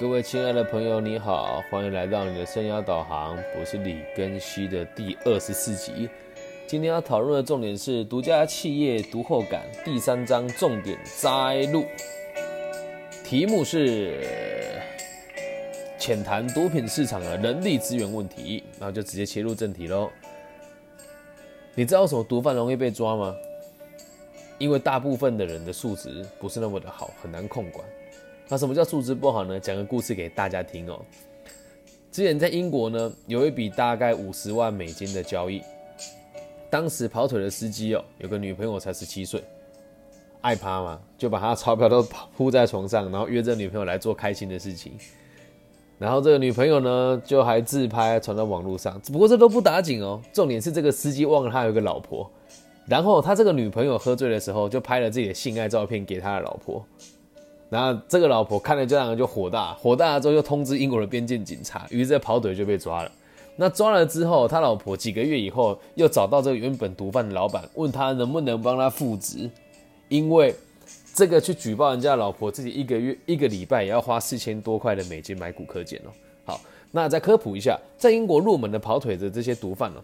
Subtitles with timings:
[0.00, 6.08] 各位亲爱的朋友，你好，欢迎来到你的生涯导航，我是李根熙的第二十四集。
[6.66, 11.84] 今天要讨论的重点是独家企业读后感第三章重点摘录，
[13.22, 14.24] 题目是
[15.98, 20.10] 浅谈毒品市场的人力资源问题，然后就直接切入正题喽。
[21.74, 23.36] 你知道什么毒贩容易被抓吗？
[24.56, 27.86] 因为大部分的人的素质不是那么的好，很难控管。
[28.50, 29.60] 那什么叫素质不好呢？
[29.60, 31.00] 讲个故事给大家听哦。
[32.10, 35.62] 之前在英国呢，有一笔大概五十万美金的交易。
[36.68, 39.40] 当时跑腿的司机哦，有个女朋友才十七岁，
[40.40, 42.02] 爱趴嘛，就把他的钞票都
[42.36, 44.94] 铺在床上，然后约这女朋友来做开心的事情。
[45.96, 49.00] 然后这个女朋友呢，就还自拍传到网络上。
[49.00, 52.28] 只不过这都不打紧哦，重点是这个司机忘了他有个老婆。
[52.86, 56.84] 然后他这个女朋友喝醉的时候，就拍了自己的性爱照片给他的老婆。
[57.70, 63.12] 然后这个老婆看了这两个就火大，火大了之后又通知英国的边境警察，于是这跑腿就被抓了。
[63.56, 69.48] 那抓了之后，他老婆几个月以后又找到这个原本毒贩的老板，问他能不能帮他复职，
[70.08, 70.54] 因为
[71.14, 76.10] 这个去举报人家老婆，自己一个月一个礼拜也要花四千多块的美金买骨科检哦。
[76.44, 80.02] 好，那再科普一下，在英国入门的跑腿的这些毒贩哦。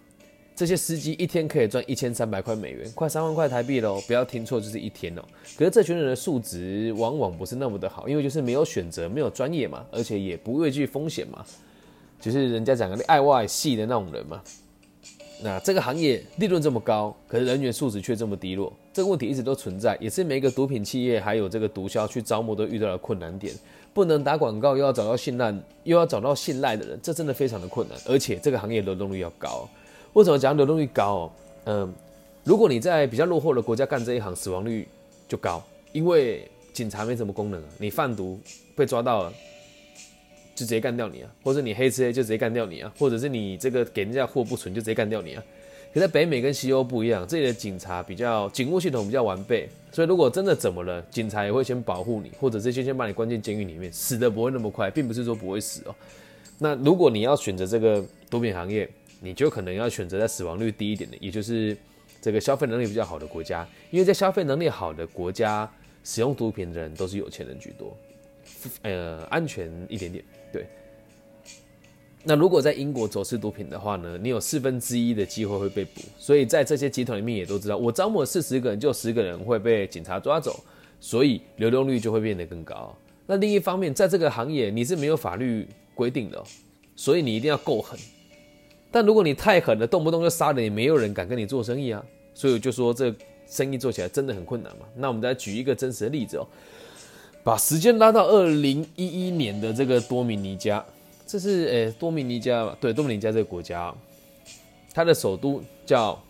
[0.56, 4.00] 这些司机一天可以赚一千三百块美元，快三万块台币喽！
[4.06, 5.22] 不要听错，就是一天哦。
[5.54, 11.44] 可是这群人的素质往往不是那么的好，因为就是没有选择，没有专业嘛，而且也不畏惧风险嘛，
[12.18, 14.40] 就是人家讲的爱外系的那种人嘛。
[15.42, 23.54] 那这个行业利润这么高，可是人员素质却这么低落，这个问题一直都存在，也是每一个毒品企业还有这个毒枭去招募都遇到的困难点。
[23.92, 25.54] 不能打广告，又要找到信赖，
[25.84, 29.68] 又要找到信赖的人，这真的非常的困难，而且这个行业流动率要高。
[30.16, 31.30] 为什么讲流动率高？
[31.64, 31.92] 嗯，
[32.42, 34.88] 如果你在比较落后的国家干这一行，死亡率
[35.28, 37.62] 就高，因为警察没什么功能。
[37.76, 38.40] 你贩毒
[38.74, 39.32] 被抓到了，
[40.54, 45.44] 就直接干掉你啊；或者你黑吃黑就直接干掉你啊；或者是你这个给人家货不纯就直接干掉你啊。
[45.92, 55.94] 可在北美跟西欧不一样，这里的警察比较警务系统比较完备，所以如果真的怎么了，警察也会先保护你，或者是先先把你关进监狱里面，死的不会那么快，并不是说不会死哦。
[56.58, 58.88] 那如果你要选择这个毒品行业，
[59.20, 61.76] 你就可能要选择在死亡率低一点的，也就是
[62.20, 65.70] 这个消费能力比较好的国家，因为在消费能力好的国家，
[66.04, 67.96] 使用毒品的人都是有钱人居多，
[68.82, 70.24] 呃，安全一点点。
[70.52, 70.66] 对。
[72.28, 80.58] 那如果在英国走私毒品的话呢，你有四分之一的机会会被捕，所以在这些集团里面也都知道，我招募四十个人，就十个人会被警察抓走，
[80.98, 82.92] 所以流动率就会变得更高。
[83.26, 86.42] 那另一方面，在这个行业你是没有法律规定的，
[86.96, 87.96] 所以你一定要够狠。
[88.90, 92.04] 但如果你太狠了，动不动就杀人，也没有人敢跟你做生意啊。
[92.34, 93.14] 所以就说这
[93.48, 94.86] 生意做起来真的很困难嘛。
[94.94, 96.46] 那我们再举一个真实的例子哦，
[97.42, 100.84] 把时间拉到二零一一年的这个多米尼加，
[101.26, 103.94] 这是诶多米尼加嘛对多米尼加这个国家，
[104.92, 106.22] 它的首都叫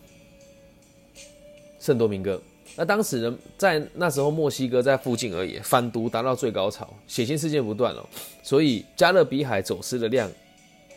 [1.81, 2.41] 圣多明哥。
[2.77, 8.07] 那当时呢，在那时候墨西哥在附近而已，贩毒达到最高潮，血腥事件不断哦，
[8.43, 10.31] 所以加勒比海走私的量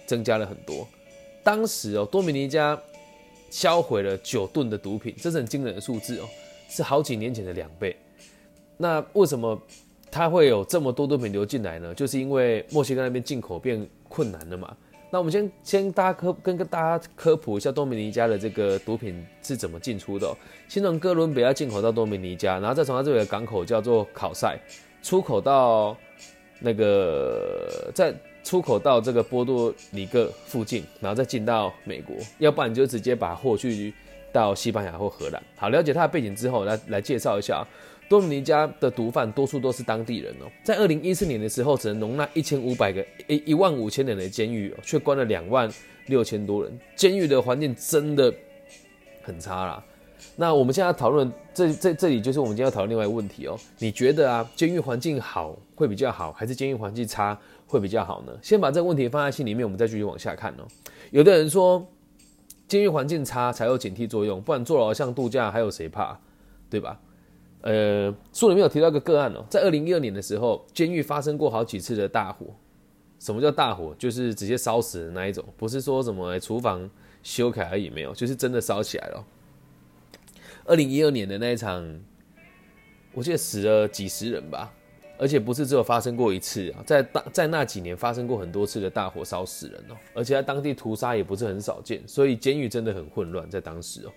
[0.05, 0.87] 增加了很多。
[1.49, 2.79] 当时哦，多米尼加
[3.49, 6.29] 销毁了九吨的毒品，这是很惊人的数字哦，
[6.69, 7.97] 是好几年前的两倍。
[8.77, 9.59] 那为什么
[10.11, 11.91] 它会有这么多毒品流进来呢？
[11.95, 14.77] 就是因为墨西哥那边进口变困难了嘛。
[15.09, 20.31] 那我们先先大家科跟大家科普一下多米尼加的这个毒品是怎么进出的。
[20.67, 24.55] 先从哥伦比亚进口到多米尼加，然后再从它这里的港口叫做考塞
[25.01, 25.97] 出口到
[26.59, 28.13] 那个在。
[28.43, 33.93] 出口到这个波多黎各附近，然后再进到美国，要不然你就直接把货去
[34.31, 35.43] 到西班牙或荷兰。
[35.55, 37.67] 好，了解它的背景之后，来来介绍一下啊
[38.09, 40.49] 多米尼加的毒贩，多数都是当地人哦。
[40.63, 45.69] 在二零一四年的时候，只能容纳一千五百个一一万五千人的监狱，却关了两万
[46.07, 46.79] 六千多人。
[46.95, 48.33] 监狱的环境真的
[49.21, 49.85] 很差啦。
[50.39, 53.59] 那我们现在讨论这这这里就是我们今天要讨论另外一个问题哦。
[53.77, 57.37] 你觉得啊，监狱环境好会比较好，还是监狱环境差？
[57.67, 58.31] 会比较好呢。
[58.41, 60.63] 先把这个问题放在心里面，我们再继续往下看哦。
[61.11, 61.85] 有的人说，
[62.69, 66.17] 监狱环境差才有警惕作用，不然坐牢像度假，还有谁怕？
[66.69, 66.97] 对吧？
[67.59, 72.45] 呃，书里面有提到一个个案哦，在二零一二年的时候，监狱发生过好几次的大火。
[73.19, 73.93] 什么叫大火？
[73.99, 76.89] 就是直接烧死的那一种，不是说什么厨房
[77.23, 79.25] 修改而已，没有，就是真的烧起来了。
[80.69, 81.83] 二零一二年的那一场，
[83.13, 84.71] 我记得死了几十人吧。
[85.17, 94.11] 而且不是只有发生过一次啊，在当在那几年发生过很多次的大火烧死人哦，而且在当地屠杀也不是很少见，所以监狱真的很混乱在当时哦。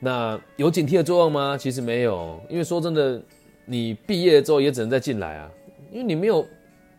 [0.00, 1.56] 那有警惕的作用吗？
[1.56, 3.22] 其实没有，因为说真的，
[3.64, 5.48] 你毕业之后也只能再进来啊，
[5.92, 6.44] 因为你没有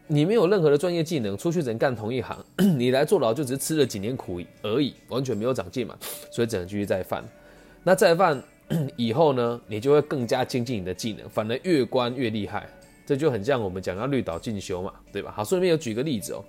[0.07, 2.41] 你没有任何的专业技能，出去只能干同一行，
[2.77, 5.97] 你来坐牢就只是吃了几年苦而已，完全没有长进嘛，
[6.31, 7.21] 所以只能继续再犯。
[7.83, 8.41] 那再犯
[8.95, 12.67] 以后呢，你就会更加精进你的技能，反而越关越厉害。
[13.05, 15.31] 这就很像我们讲到绿岛进修嘛，对吧？
[15.35, 16.43] 好，顺便有举个例子哦，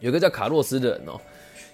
[0.00, 1.20] 有个叫卡洛斯的人哦，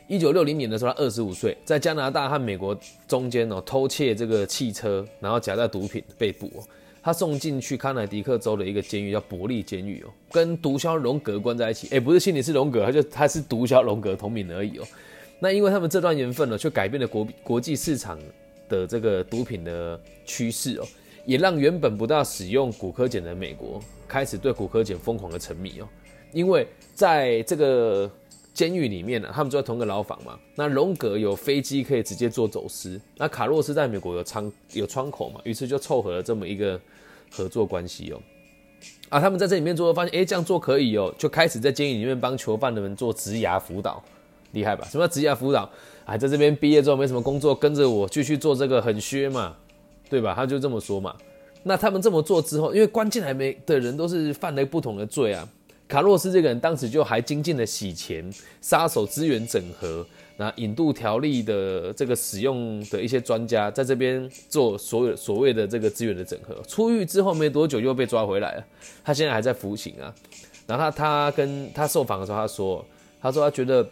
[0.09, 2.79] 一九六零年的时候他二十五岁，在加拿大和美国
[3.09, 6.65] 中间哦偷窃这个汽车，然后夹带毒品被捕哦。
[7.03, 11.89] 他送进去康乃狄克州的一个监狱，叫伯利监狱哦，跟毒枭荣格关在一起。
[11.91, 14.85] 哎，不是心理是荣格，他就他是毒枭荣格同名而已哦。
[15.39, 18.19] 那因为他们这段缘分呢，却改变了国国际市场
[18.69, 20.87] 的这个毒品的趋势哦，
[21.25, 25.89] 也让原本不大使用骨科碱的美国开始对骨科碱疯狂的沉迷哦。
[26.33, 28.11] 因为在这个
[28.53, 30.39] 监狱里面呢，他们住在同一个牢房嘛。
[30.55, 36.81] 那荣格有飞机可以直接做走私，那卡洛斯在美国有窗有窗口嘛，于是就凑合了这么一个。
[37.37, 38.23] 合作关系哦，
[39.09, 44.01] 啊，他们在这里面做，发现哎，这样做可以哦，就开始在监狱里面帮囚犯的们做职涯辅导，
[44.55, 44.89] 厉害吧？
[44.91, 45.69] 什么职涯辅导？
[46.07, 49.55] 啊，在这边毕业之后没什么工作，跟着我继续做这个很削嘛，
[50.09, 50.33] 对吧？
[50.35, 51.15] 他就这么说嘛。
[51.65, 55.49] 那他们这么做之后，因为关进来没的人都是犯了不同的罪啊。
[55.89, 58.31] 卡洛斯这个人当时就还精进的洗钱、
[58.61, 60.07] 杀手资源整合。
[60.37, 68.65] 那引渡条例的这个使用的一些专家在这边做所有所谓的这个资源的整合，出狱之后没多久又被抓回来了，
[69.05, 70.13] 他现在还在服刑啊。
[70.67, 72.85] 然后他他跟他受访的时候他说，
[73.23, 73.89] 他说他觉得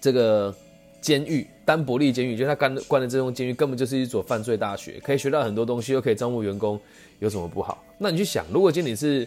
[0.00, 0.54] 这个
[1.00, 6.80] 监狱丹伯利监狱，就他关关的这栋监狱根本就是一所犯罪大学，可以学到很多东西，又可以招募员工，
[7.18, 7.82] 有什么不好？
[7.98, 9.26] 那你去想，如果今天你是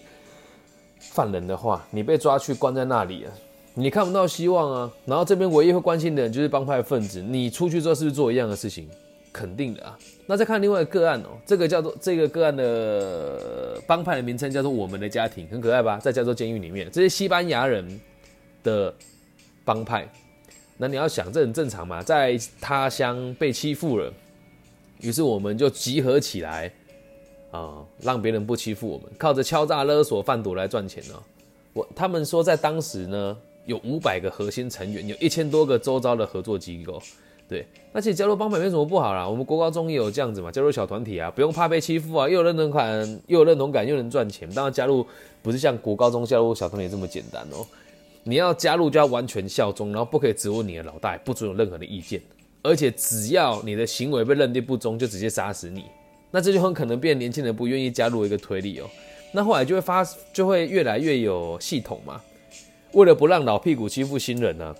[1.00, 3.32] 犯人的话，你被抓去关在那里了。
[3.76, 7.22] 你看不到希望啊，然后这边唯一会关心的人就是帮派分子。
[7.22, 8.88] 你出去之后是不是做一样的事情？
[9.32, 9.98] 肯定的啊。
[10.28, 15.98] 那再看另外一个案哦，这个叫做这个个案的帮派的名称叫做我们的家庭，很可爱吧？
[15.98, 18.00] 在加州监狱里面，这些西班牙人
[18.62, 18.94] 的
[19.66, 20.08] 帮派，
[20.78, 24.12] 那你要想这很正常嘛，在他乡被欺负了，
[25.00, 26.72] 于是我们就集合起来
[27.52, 31.14] 啊，让别人不欺负我们，靠着敲诈勒索贩毒来赚钱呢。
[31.74, 33.38] 我他们说在当时呢。
[33.66, 37.02] 有五百个核心成员，有一千多个周遭的合作机构，
[37.48, 39.26] 对，那其实加入帮派没什么不好啦。
[39.26, 44.54] 我们国高中也有这样子嘛，加入小团体啊，不用怕被欺负啊，又有认同感，又有认同感，又能赚钱。
[44.54, 45.08] 当然加入
[45.42, 47.66] 不是像国高中加入小团体这么简单哦，
[48.24, 52.22] 你要加入就要完全效忠，然后不可以质问你的老大，不准有任何的意见，
[52.62, 55.86] 而且只要你的行为被认定不忠，就直接杀死你。
[56.32, 58.90] 那这就很可能变年轻人不愿意加入一个推理哦，
[59.34, 62.22] 那后来就会发，就会越来越有系统嘛。
[62.94, 64.74] 为了不让老屁股欺负新人呢，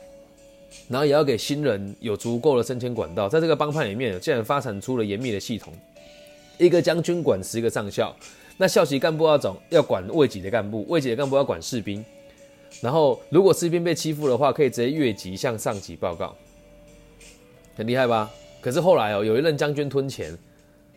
[0.88, 5.74] 然后也要给新人有足够的升迁管道，在这个帮派里面，竟然发展出了严密的系统。
[6.58, 8.16] 一个将军管十个上校，
[8.58, 12.04] 那校级干部要总要管卫级的干部，卫级的干部要管士兵。
[12.82, 16.36] 然后如果士兵被欺负的话，可以直接越级向上级报告，
[17.76, 18.30] 很厉害吧？
[18.62, 20.38] 可是后来哦，有一任将军吞钱，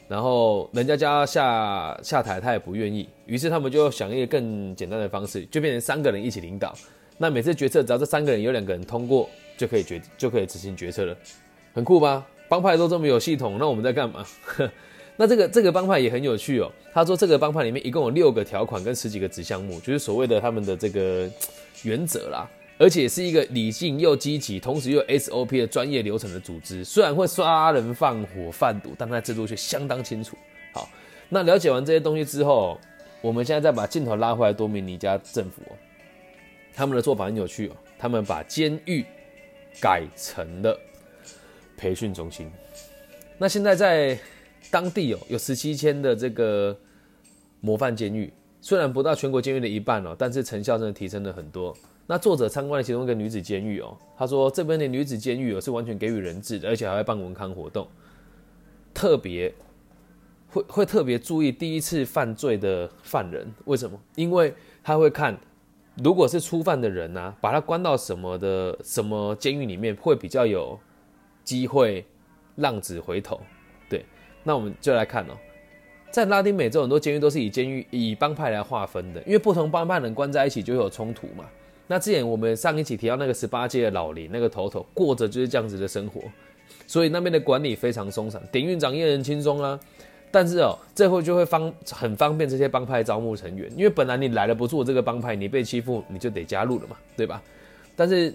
[0.09, 6.75] 然后人家叫他下下台，他也不愿意，于是他们就想一个更简单的方式，就变成三个人一起领导。
[7.19, 11.17] 那每次决策，只要这三个人有两个人通过，就可以决就可以执行决策了，
[11.73, 12.27] 很酷吧？
[12.49, 14.25] 帮派都这么有系统，那我们在干嘛？
[15.17, 16.71] 那这个这个帮派也很有趣哦。
[16.93, 21.31] 他说这个帮派里面一共有六个条款跟十几个子项目，就是所谓的他们的这个
[21.83, 26.85] 原则啦，而且是一个理性又积极，同时又 SOP 的专业流程的组织。
[26.85, 30.37] 虽然会杀人放火贩毒，但它制度却相当清楚。
[30.73, 30.89] 好，
[31.29, 32.79] 那了解完这些东西之后，
[33.21, 35.63] 我们现在再把镜头拉回来，多米尼加政府。
[36.75, 39.03] 他们的做法很有趣哦，他们把监狱
[39.81, 40.79] 改成了
[41.75, 42.53] 培训中心。
[43.39, 44.19] 那现在在
[44.71, 46.77] 当地哦，有十七千的这个
[47.61, 51.77] 模范监狱，虽然不到全国监狱的一半哦，但是成效真的提升了很多。
[52.07, 57.89] 那作者参观了其中一个女子监狱哦，他说这边的女子监狱哦是完全给予人质的，而且还会办文康活动，
[58.95, 59.53] 特别
[60.49, 64.01] 会会特别注意第一次犯罪的犯人，为什么？
[64.15, 65.39] 因为他会看。
[66.05, 70.79] 如果是初犯的人呢，把他关到什么的什么监狱里面，会比较有
[71.43, 72.05] 机会
[72.57, 73.41] 浪子回头。
[74.47, 75.35] 那我们就来看哦，
[76.13, 81.45] 在拉丁美洲很多监狱都是以监狱以帮派来划分的，因为不同帮派人关在一起就有冲突嘛。
[81.89, 86.21] 那之前我们上一期提到那个十八届的老林那个头头过着就是这样子的生活，
[86.87, 89.79] 所以那边的管理非常松散，典狱长也很轻松啊。
[90.31, 97.43] 但是哦，这会就会方很方便这些帮派招募成员，因为本来你来了不住我这个帮派，你被欺负你就得加入了嘛，对吧？
[97.95, 98.33] 但是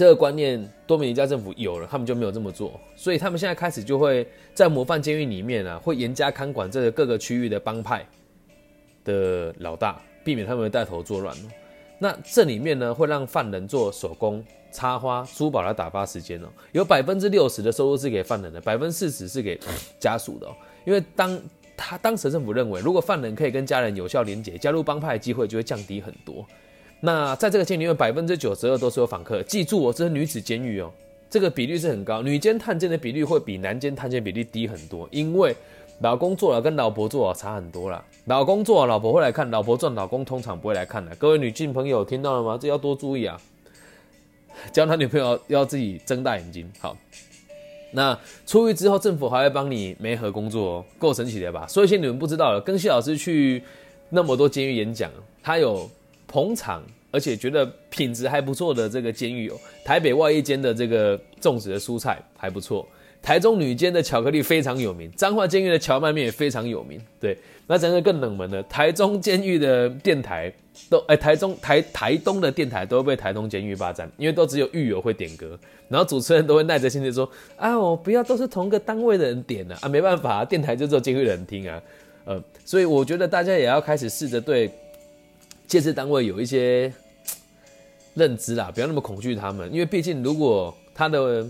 [0.00, 8.02] 这个观念多米尼加政府有了，他们就没有这么做，所以他们现在开始就会在模范监狱里面啊，会严加看管这个各个区域的帮派，
[9.04, 11.36] 的老大，避免他们带头作乱。
[11.98, 14.42] 那这里面呢，会让犯人做手工、
[14.72, 16.46] 插花、珠宝来打发时间哦。
[16.72, 19.60] 有百分之六十的收入是给犯人的，百分之四十是给
[19.98, 20.56] 家属的哦。
[20.86, 21.38] 因为当
[21.76, 26.46] 他当时政府认为，如果犯人可以跟家人有效连结，加入帮派的机会就会降低很多。
[27.00, 29.42] 那在这个监狱里面，百分之九十二都是有访客。
[29.42, 30.92] 记住哦，这是女子监狱哦，
[31.28, 35.54] 这个比率是很高，女监探监的比率会比男监探监比例低很多，因为。
[36.02, 38.02] 老公做了跟老婆做差很多啦。
[38.24, 41.14] 老公做，老婆会来看；老婆赚，老公通常不会来看的。
[41.16, 42.58] 各位女性朋友听到了吗？
[42.58, 43.38] 这要多注意啊！
[44.72, 46.66] 交男女朋友要自己睁大眼睛。
[46.80, 46.96] 好，
[47.92, 51.66] 那出狱之后，政府还会帮你媒合工作哦，够神奇的吧？
[51.66, 52.62] 所以，现你们不知道了。
[52.64, 53.62] 庚希老师去
[54.08, 55.10] 那么多监狱演讲，
[55.42, 55.86] 他有
[56.30, 59.56] 捧场，而且觉得品质还不错的这个监狱哦。
[59.84, 62.86] 台北外一间的这个种植的蔬菜还不错。
[63.20, 66.98] 台中女监的巧克力非常有名，彰化监狱的荞麦面也非常有名。
[67.20, 70.50] 对，那整个更冷门的，台中监狱的电台
[70.88, 75.58] 都，哎，台中台台东的电台都会被台东监狱霸占，因为都只有狱友会点歌，
[75.88, 81.82] 然后主持人都会耐着性子说，啊，我不要都是同个单位的人点的啊，没办法，电台就只有监狱人听啊，
[82.24, 84.70] 呃，所以我觉得大家也要开始试着对
[85.70, 86.92] 建设单位有一些
[88.12, 91.48] 认知啦，不要那么恐惧他们，因为毕竟如果他的。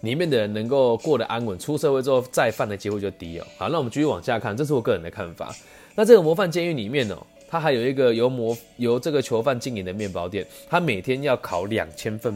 [0.00, 3.46] 里面的人能够过得安稳，出社会之后再犯的机会就低哦。
[3.56, 5.50] 好，那我们继续往下看，这是我个人的看法。
[5.94, 7.16] 那这个模范监狱里面哦，
[7.48, 12.34] 它还有一个由模由这个囚犯经营的面包店，他每天要烤两千份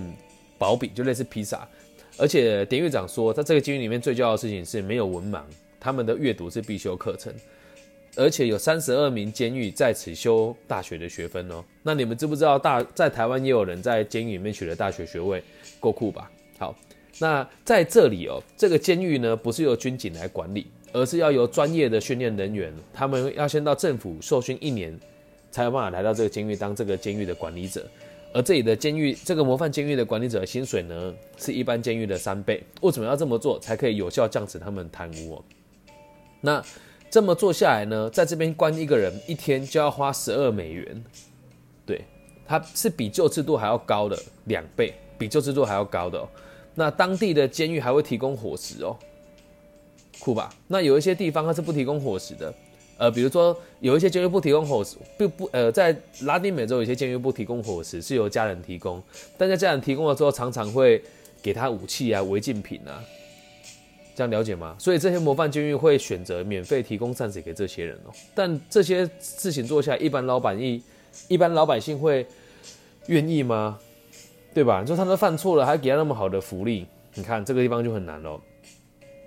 [0.57, 1.69] 薄饼，就类似披萨。
[2.17, 5.43] 而且典狱长说，在这个监狱里面最骄傲的事情是没有文盲，
[5.79, 7.31] 他们的阅读是必修课程，
[8.19, 11.65] 而且有三十二名监狱在此修大学的学分哦。
[11.85, 15.43] 那你们知不知道大在台湾也有人在监狱里面取得大学学位，
[15.79, 16.29] 够酷吧？
[16.59, 16.77] 好。
[17.21, 24.97] 那在这里哦，这个监狱呢不是由军警来管理，而是要由专业的训练人员，他们要先到政府受训一年，
[25.51, 27.85] 才有办法来到这个监狱当这个监狱的管理者。
[28.33, 32.63] 而这里的监狱，这个模范监狱的管理者薪水呢，是一般监狱的三倍。
[32.83, 35.45] 为什么要这么做，才可以有效降止他们贪污哦？
[36.41, 36.63] 那
[37.11, 41.05] 这么做下来呢，在这边关一个人一天就要花十二美元，
[41.87, 42.05] 对，
[42.47, 46.29] 它是比旧制度还要高的两倍，比旧制度还要高的哦。
[46.75, 48.97] 那当地的监狱还会提供伙食哦，
[50.21, 50.55] 酷吧？
[50.67, 52.55] 那有一些地方它是不提供伙食的，
[52.99, 59.03] 呃，比如说有一些监狱不提供伙食，不不，呃，在拉丁美洲有些监狱不提供伙食，是由家人提供，
[59.37, 61.03] 但在家人提供了之后，常常会
[61.43, 63.03] 给他武器啊、违禁品啊，
[64.19, 64.75] 这样了解吗？
[64.81, 70.83] 所以这些模范监狱会选择免费提供膳食给这些人哦，但这些事情做下来，一般老板一
[71.29, 72.27] 一般老百姓会
[73.07, 73.79] 愿意吗？
[74.53, 74.83] 对吧？
[74.83, 76.85] 就他都犯错了，还给他那么好的福利，
[77.15, 78.41] 你看这个地方就很难喽。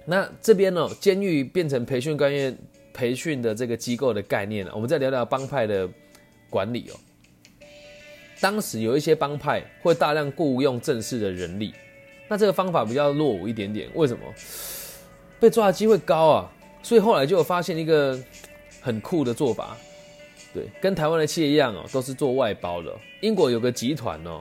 [0.03, 2.53] 那这边呢，监狱变成培训专业
[2.91, 4.73] 培训的这个机构的概念了。
[4.75, 5.87] 我们再聊聊帮派的
[6.49, 6.99] 管理哦。
[8.41, 11.73] 当时有一些帮派会大量雇佣正式的人力，
[12.27, 13.87] 那这个方法比较落伍一点点。
[13.93, 14.21] 为什么？
[15.41, 16.51] 被抓的机会高啊，
[16.83, 18.17] 所以后来就有发现一个
[18.79, 19.75] 很酷的做法，
[20.53, 22.95] 对，跟台湾的企业一样哦，都是做外包的。
[23.21, 24.39] 英国有个集团哦。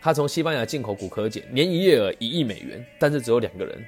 [0.00, 3.84] 他从西班牙进口骨科碱，年营业额一亿美元，但是只有两个人，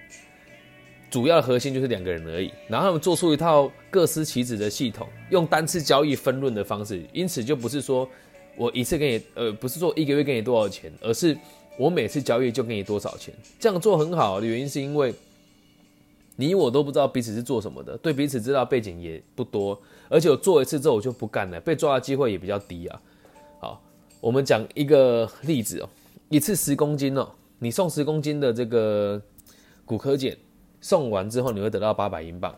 [1.10, 2.52] 主要的核心就是两个人而已。
[2.68, 8.08] 然后他们做出一套各司其职的系统，用单次交易分润的方式，因此就不是说
[8.54, 11.36] 我一次给你，呃，不是说一个月给你多少钱，而是
[11.76, 13.34] 我每次交易就给你多少钱。
[13.58, 15.12] 这样做很好的原因是因为
[16.36, 23.00] 你我都不知道彼此是做什么的，对彼此知道背景也不多，而且我做一次之后我就不干了，被抓的机会也比较低啊。
[23.60, 23.82] 好，
[24.20, 25.88] 我们讲一个例子哦。
[26.30, 29.20] 一次十公斤哦，你送十公斤的这个
[29.84, 30.34] 骨科碱，
[30.80, 32.52] 送完之后你会得到八百英镑。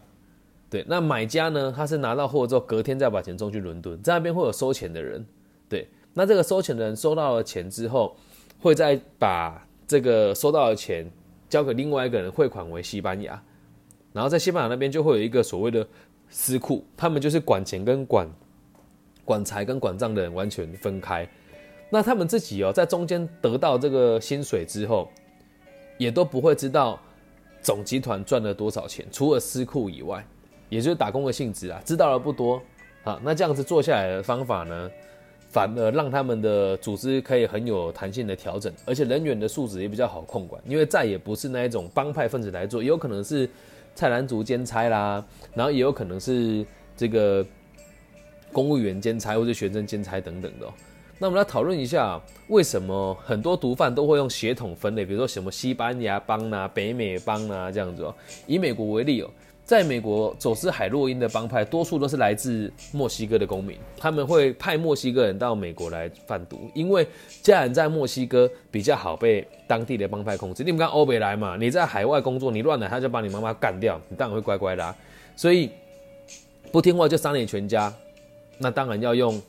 [0.71, 5.27] 对，那买家呢，他是拿到货之后，隔天再把钱送去伦敦，在那边会有收钱的人。
[5.69, 8.17] 对，那这个收钱的人收到了钱之后，
[8.61, 11.11] 会再把这个收到的钱
[11.49, 13.41] 交给另外一个人汇款为西班牙，
[14.17, 15.87] 然后在西班牙那边就会有一个所谓的
[16.31, 18.27] 私库，他们就是管钱跟管
[19.27, 21.29] 管财跟管账的人完全分开。
[21.91, 25.11] 那他们自己哦，在中间得到这个薪水之后，
[25.99, 26.99] 也都不会知道
[27.61, 30.27] 总集团赚了多少钱，除了私库以外，
[30.71, 32.59] 也就是打工的性质啊，知道的不多
[33.05, 33.21] 啊。
[33.23, 34.91] 那这样子做下来的方法呢，
[35.51, 43.49] 反而让他们的组织可以很有弹性的调整，而且人员的素质也比较好控管，因为再也不是那一种帮派分子来做，也有可能是
[43.97, 45.25] 菜篮族兼差啦，
[45.55, 46.65] 然后也有可能是
[46.97, 47.45] 这个
[48.53, 50.67] 公务员兼差或者学生兼差等等的。
[51.19, 58.15] 那我们来讨论一下，为什么很多毒贩都会用血统分类，比如说什么西班牙帮啊、北美帮啊这样子哦。
[58.47, 59.31] 以美国为例哦，
[59.67, 67.05] 在美国走私海洛因的帮派，多数都是来自墨西哥的公民，他们会派墨西哥人到美国来贩毒，因为
[67.43, 70.63] 家人在墨西哥比较好被当地的帮派控制。
[70.63, 74.95] 你们看欧北来嘛，你在海外工作，你乱来他就把你妈妈干掉，你当然会乖乖的。
[75.35, 75.69] 所以
[76.71, 77.93] 不听话就伤你全家，
[78.59, 79.43] 那当然要用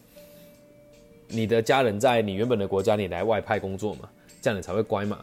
[1.28, 4.10] 你的家人在你原本的国家你来外派工作嘛，
[4.42, 5.20] 这样你才会乖嘛。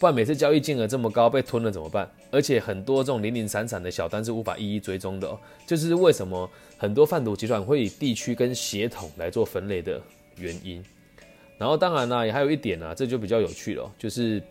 [0.00, 2.10] 不然每次交易金额这么高，被吞了怎么办？
[2.30, 5.38] 而且很多这种零零散散的小单是无法一一追踪的哦。
[5.66, 10.02] 就是为什么很多贩毒集团会以地区跟血统来做分类的
[10.36, 10.84] 原因。
[11.56, 14.42] 然后当然呢，也还有一点呢，这就比较有趣了，就是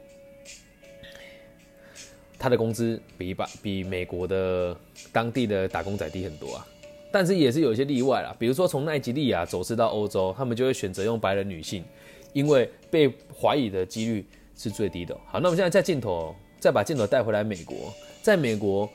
[2.40, 4.76] 他的工资比把比美国的
[5.12, 6.66] 当地的打工仔低很多啊。
[7.12, 11.84] 但是也是有一些例外啦，比如说从奈及利亚走私到欧洲，他们就会选择用白人女性，
[12.32, 14.26] 因为被怀疑的几率。
[14.56, 15.16] 是最低的。
[15.26, 18.90] 好，那我们现在在镜头再把镜头带回来，美国，在美国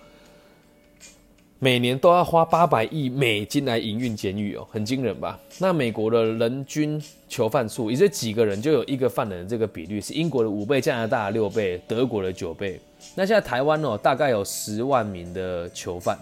[1.58, 5.38] 每年都要花八百亿美金来营运监狱哦，很惊人吧？
[5.58, 12.80] 那美国的人均囚犯数，也就几个人就有一个犯人的这个比率是英国的五倍，加拿大六倍，德国的九倍。
[13.16, 16.16] 那现在台湾哦，大概有十万名的囚犯，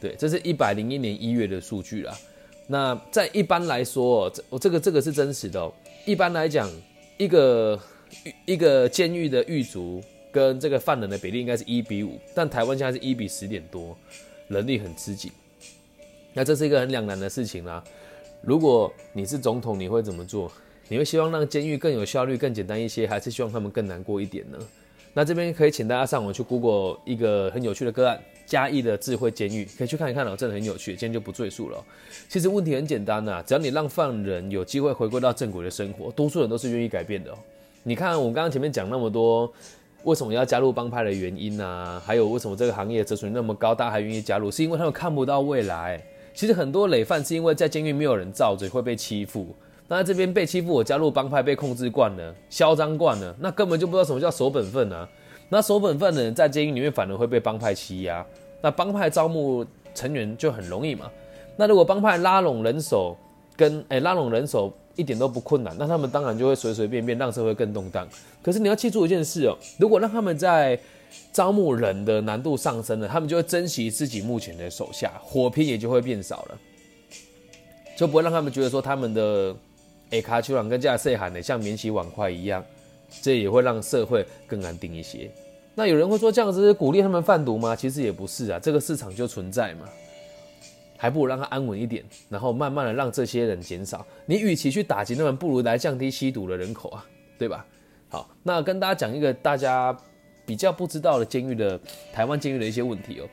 [0.00, 2.14] 对，这是一百零一年一月的数据啦。
[2.66, 5.72] 那在一般来说，这我这个这个是真实的。
[6.04, 6.70] 一般来讲，
[7.16, 7.78] 一个
[8.44, 13.96] 一个监狱的狱卒跟这个犯人的比例应该是一比五，但台湾现在是一比十点多，
[14.48, 15.30] 人力很吃紧。
[16.34, 17.82] 那这是一个很两难的事情啦。
[18.42, 20.50] 如果你是总统，你会怎么做？
[20.88, 24.58] 你会希望让监狱更有效率、更简单一些，还是希望他们更难过一点呢？
[25.12, 30.92] 那这边可以请大家上网去 Google 一个很有趣的个案——嘉义的智慧监狱，可以去看一看哦，真的很有趣。
[30.92, 31.84] 今天就不赘述了。
[32.28, 37.36] 其实问题很简单呐，只要你让犯人有机会回归到正轨的生活，多数人都是愿意改变的。
[37.88, 39.50] 你看，我刚刚前面讲那么多，
[40.04, 41.98] 为什么要加入帮派的原因啊？
[42.04, 44.50] 还有为什么这个行业折损率那么高，大家还愿意加入？
[44.50, 45.98] 是因为他们看不到未来。
[46.34, 49.56] 其实很多累犯是因为在监狱没有人罩着，会被欺负。
[49.88, 55.08] 那这边被欺负，我加入帮派被控制惯了，嚣张惯了，那根本就不知道什么叫守本分啊。
[55.48, 58.22] 那守本分的人在监狱里面反而会被帮派欺压。
[58.60, 61.10] 那帮派招募成员就很容易嘛。
[61.56, 63.16] 那如果帮派拉拢人手，
[63.56, 64.70] 跟哎拉拢人手。
[64.98, 68.06] 一点都不困难，那他们当然就会随随便便让社会更动荡。
[68.42, 70.76] 可是你要记住一件事哦，如果让他们在
[71.32, 76.58] 招募人的难度上升了，他们就会珍惜自己目前的手下，火拼也就会变少了，
[77.96, 79.54] 就不会让他们觉得说他们的
[80.10, 82.64] 诶卡丘朗跟加塞罕的像免洗碗筷一样，
[83.22, 85.30] 这也会让社会更安定一些。
[85.76, 87.76] 那有人会说这样子是鼓励他们贩毒吗？
[87.76, 89.88] 其实也不是啊，这个市场就存在嘛。
[90.98, 94.04] 还不如让他安稳一点，然后慢慢的让这些人减少。
[94.26, 97.06] 你与其去打击他们，不如来降低吸毒的人口啊，
[97.38, 97.64] 对吧？
[98.10, 99.96] 好，那跟大家讲一个大家
[100.44, 101.80] 比较不知道的监狱的
[102.12, 103.28] 台湾监狱的一些问题哦。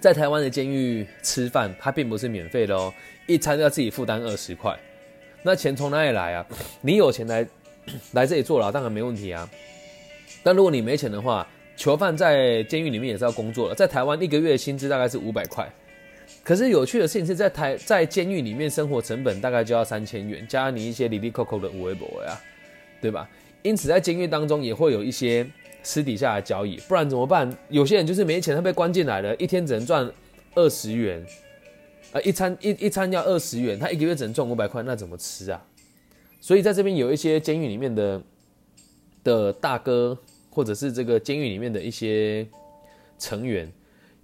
[0.00, 2.92] 在台湾的监狱吃饭，它并不是免费的哦，
[3.26, 4.74] 一餐要自己负担二十块。
[5.42, 6.46] 那钱从哪里来啊？
[6.80, 7.46] 你有钱来
[8.12, 9.46] 来这里坐牢当然没问题啊。
[10.42, 11.46] 但如果你没钱的话，
[11.76, 13.74] 囚犯在监狱里面也是要工作的。
[13.74, 15.68] 在台湾一个月薪资大概是五百块。
[16.42, 22.38] 可是有趣的事情是在台在监狱里面生活成本大概就要三千元，加你一些里里扣扣的五维博呀，
[23.00, 23.28] 对吧？
[23.62, 25.46] 因此在监狱当中也会有一些
[25.82, 27.50] 私底下的交易，不然怎么办？
[27.70, 30.10] 有些人就是没钱，他被关进来了，一天只能赚
[30.54, 31.24] 二十元，
[32.12, 35.64] 啊，一餐一一餐要二十元，他一个月只能赚五百块，那怎么吃啊？
[36.40, 38.22] 所以在这边有一些监狱里面的
[39.22, 40.18] 的大哥，
[40.50, 42.46] 或者是这个监狱里面的一些
[43.18, 43.72] 成员。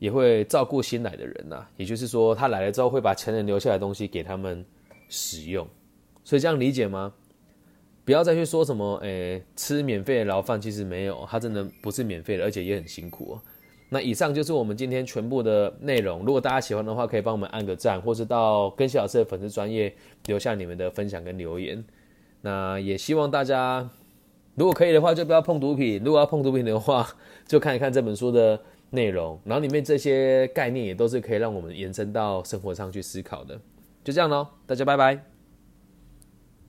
[0.00, 4.64] 也会照顾新来的人呐，也就是说，他来了之后会把前人留下来的东西给他们
[5.10, 5.68] 使用，
[6.24, 7.12] 所以这样理解吗？
[8.02, 13.42] 不要再去说什么，诶，吃免费的牢饭，其实没有，他真的不是免费的，而且也很辛苦哦。
[13.90, 21.84] 那以上就是我们今天全部的内容，如果大家喜欢的话，可以帮我们按个赞，或是到跟小老师的粉丝专业留下你们的分享跟留言。
[22.40, 23.86] 那也希望大家，
[24.54, 27.06] 如果可以的话，就不要碰毒品；如果要碰毒品的话，
[27.46, 28.58] 就看一看这本书的。
[28.90, 33.60] 内容，然后里面这些概念也都是可以让我们延伸到生活上去思考的，
[34.02, 35.29] 就这样喽，大家拜拜。